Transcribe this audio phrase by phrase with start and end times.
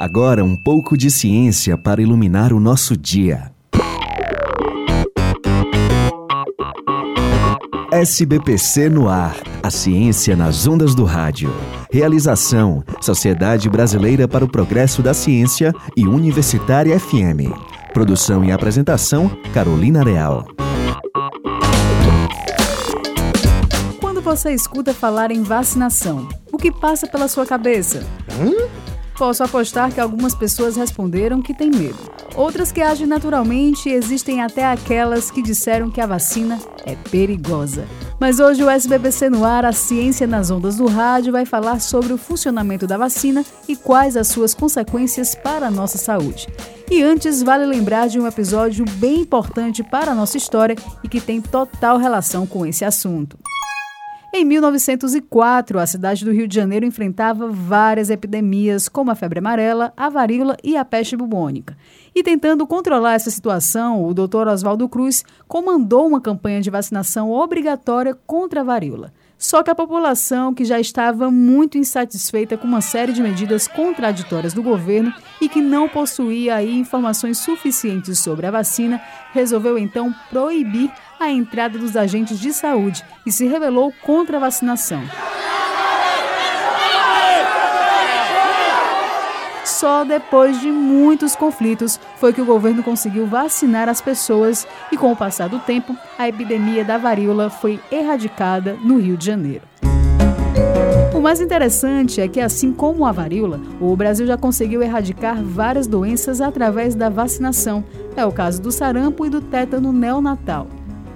[0.00, 3.52] Agora um pouco de ciência para iluminar o nosso dia.
[7.92, 9.36] SBPC no ar.
[9.62, 11.52] A ciência nas ondas do rádio.
[11.92, 17.52] Realização: Sociedade Brasileira para o Progresso da Ciência e Universitária FM.
[17.92, 20.46] Produção e apresentação: Carolina Real.
[24.00, 28.02] Quando você escuta falar em vacinação, o que passa pela sua cabeça?
[28.40, 28.79] Hum?
[29.20, 31.98] Posso apostar que algumas pessoas responderam que têm medo.
[32.34, 37.86] Outras que agem naturalmente e existem até aquelas que disseram que a vacina é perigosa.
[38.18, 42.14] Mas hoje o SBBC no ar, a ciência nas ondas do rádio, vai falar sobre
[42.14, 46.48] o funcionamento da vacina e quais as suas consequências para a nossa saúde.
[46.90, 51.20] E antes, vale lembrar de um episódio bem importante para a nossa história e que
[51.20, 53.36] tem total relação com esse assunto.
[54.32, 59.92] Em 1904, a cidade do Rio de Janeiro enfrentava várias epidemias, como a febre amarela,
[59.96, 61.76] a varíola e a peste bubônica.
[62.14, 64.46] E tentando controlar essa situação, o Dr.
[64.46, 69.12] Oswaldo Cruz comandou uma campanha de vacinação obrigatória contra a varíola.
[69.36, 74.52] Só que a população, que já estava muito insatisfeita com uma série de medidas contraditórias
[74.52, 79.00] do governo e que não possuía aí informações suficientes sobre a vacina,
[79.32, 85.02] resolveu então proibir a entrada dos agentes de saúde e se rebelou contra a vacinação.
[89.62, 95.12] Só depois de muitos conflitos foi que o governo conseguiu vacinar as pessoas e, com
[95.12, 99.62] o passar do tempo, a epidemia da varíola foi erradicada no Rio de Janeiro.
[101.14, 105.86] O mais interessante é que, assim como a varíola, o Brasil já conseguiu erradicar várias
[105.86, 107.84] doenças através da vacinação.
[108.16, 110.66] É o caso do sarampo e do tétano neonatal.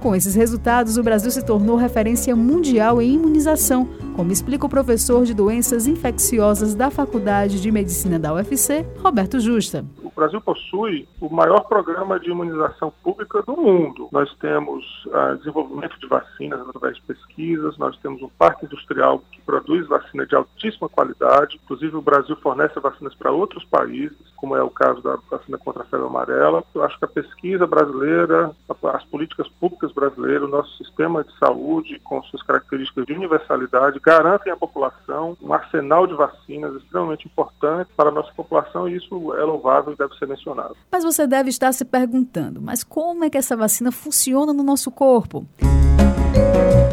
[0.00, 5.26] Com esses resultados, o Brasil se tornou referência mundial em imunização, como explica o professor
[5.26, 9.84] de doenças infecciosas da Faculdade de Medicina da UFC, Roberto Justa.
[10.20, 14.06] Brasil possui o maior programa de imunização pública do mundo.
[14.12, 19.40] Nós temos uh, desenvolvimento de vacinas através de pesquisas, nós temos um parque industrial que
[19.40, 21.58] produz vacina de altíssima qualidade.
[21.64, 25.84] Inclusive, o Brasil fornece vacinas para outros países, como é o caso da vacina contra
[25.84, 26.62] a febre amarela.
[26.74, 31.98] Eu acho que a pesquisa brasileira, as políticas públicas brasileiras, o nosso sistema de saúde,
[32.04, 38.10] com suas características de universalidade, garantem à população um arsenal de vacinas extremamente importante para
[38.10, 40.76] a nossa população e isso é louvável e deve ser mencionado.
[40.90, 44.90] Mas você deve estar se perguntando, mas como é que essa vacina funciona no nosso
[44.90, 45.46] corpo?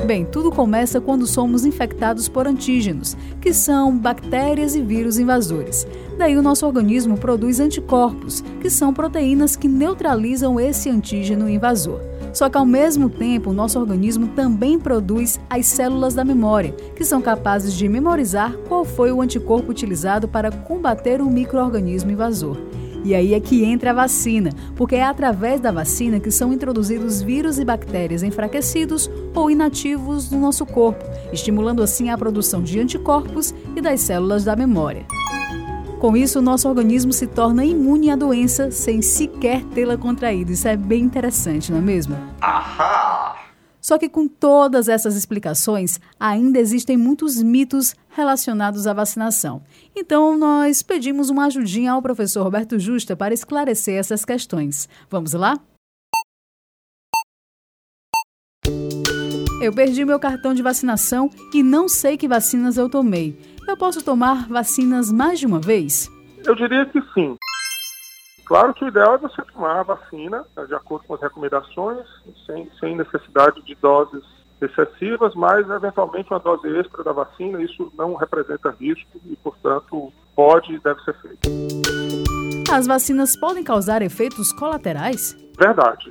[0.07, 5.85] Bem, tudo começa quando somos infectados por antígenos, que são bactérias e vírus invasores.
[6.17, 11.99] Daí o nosso organismo produz anticorpos, que são proteínas que neutralizam esse antígeno invasor.
[12.33, 17.03] Só que ao mesmo tempo, o nosso organismo também produz as células da memória, que
[17.03, 22.57] são capazes de memorizar qual foi o anticorpo utilizado para combater o microorganismo invasor.
[23.07, 27.21] E aí é que entra a vacina, porque é através da vacina que são introduzidos
[27.21, 33.55] vírus e bactérias enfraquecidos ou inativos no nosso corpo, estimulando assim a produção de anticorpos
[33.77, 35.05] e das células da memória.
[36.01, 40.51] Com isso, o nosso organismo se torna imune à doença sem sequer tê-la contraído.
[40.51, 42.17] Isso é bem interessante, não é mesmo?
[42.41, 43.26] Ahá!
[43.87, 49.63] Só que com todas essas explicações, ainda existem muitos mitos relacionados à vacinação.
[49.95, 54.89] Então, nós pedimos uma ajudinha ao professor Roberto Justa para esclarecer essas questões.
[55.09, 55.57] Vamos lá?
[59.61, 63.39] Eu perdi meu cartão de vacinação e não sei que vacinas eu tomei.
[63.65, 66.11] Eu posso tomar vacinas mais de uma vez?
[66.45, 67.36] Eu diria que sim.
[68.47, 72.07] Claro que o ideal é você tomar a vacina né, de acordo com as recomendações,
[72.45, 74.23] sem, sem necessidade de doses
[74.61, 80.73] excessivas, mas eventualmente uma dose extra da vacina, isso não representa risco e, portanto, pode
[80.73, 81.49] e deve ser feito.
[82.71, 85.35] As vacinas podem causar efeitos colaterais?
[85.59, 86.09] Verdade.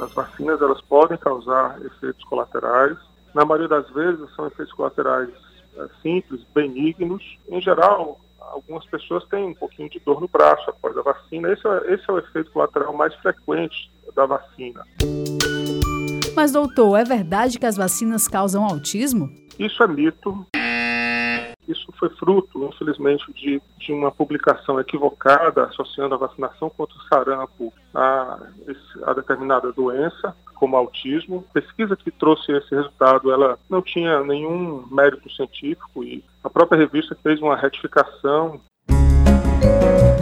[0.00, 2.96] As vacinas elas podem causar efeitos colaterais.
[3.34, 5.30] Na maioria das vezes são efeitos colaterais
[5.76, 7.22] é, simples, benignos.
[7.48, 8.20] Em geral,
[8.52, 11.52] algumas pessoas têm um pouquinho de dor no braço após a vacina.
[11.52, 14.82] Esse é, esse é o efeito colateral mais frequente da vacina.
[16.34, 19.28] Mas, doutor, é verdade que as vacinas causam autismo?
[19.58, 20.46] Isso é mito.
[21.66, 27.72] Isso foi fruto, infelizmente, de, de uma publicação equivocada associando a vacinação contra o sarampo
[27.94, 28.38] a,
[29.04, 31.44] a determinada doença como autismo.
[31.50, 36.78] A pesquisa que trouxe esse resultado, ela não tinha nenhum mérito científico e a própria
[36.78, 38.60] revista fez uma retificação